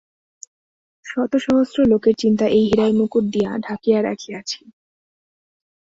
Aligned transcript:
শতসহস্র 1.05 1.77
লোকের 1.85 2.15
চিন্তা 2.17 2.45
এই 2.49 2.63
হীরার 2.69 2.91
মুকুট 2.93 3.25
দিয়া 3.25 3.51
ঢাকিয়া 3.67 3.99
রাখিয়াছি। 4.01 4.61